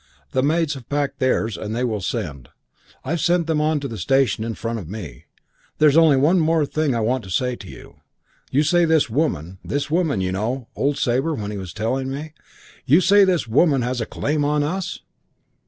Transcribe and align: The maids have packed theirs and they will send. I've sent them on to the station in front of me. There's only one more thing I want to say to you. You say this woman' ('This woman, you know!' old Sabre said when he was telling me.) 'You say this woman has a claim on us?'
The 0.31 0.41
maids 0.41 0.73
have 0.73 0.89
packed 0.89 1.19
theirs 1.19 1.55
and 1.55 1.75
they 1.75 1.83
will 1.83 2.01
send. 2.01 2.49
I've 3.05 3.21
sent 3.21 3.45
them 3.45 3.61
on 3.61 3.79
to 3.81 3.87
the 3.87 3.99
station 3.99 4.43
in 4.43 4.55
front 4.55 4.79
of 4.79 4.89
me. 4.89 5.25
There's 5.77 5.95
only 5.95 6.17
one 6.17 6.39
more 6.39 6.65
thing 6.65 6.95
I 6.95 7.01
want 7.01 7.23
to 7.25 7.29
say 7.29 7.55
to 7.57 7.67
you. 7.67 7.97
You 8.49 8.63
say 8.63 8.85
this 8.85 9.11
woman' 9.11 9.59
('This 9.63 9.91
woman, 9.91 10.19
you 10.19 10.31
know!' 10.31 10.69
old 10.75 10.97
Sabre 10.97 11.35
said 11.35 11.41
when 11.43 11.51
he 11.51 11.57
was 11.59 11.71
telling 11.71 12.09
me.) 12.09 12.33
'You 12.87 12.99
say 12.99 13.23
this 13.25 13.47
woman 13.47 13.83
has 13.83 14.01
a 14.01 14.07
claim 14.07 14.43
on 14.43 14.63
us?' 14.63 15.01